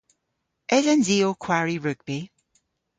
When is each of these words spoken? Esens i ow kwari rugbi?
Esens 0.77 1.07
i 1.15 1.17
ow 1.27 1.35
kwari 1.43 1.75
rugbi? 1.83 2.19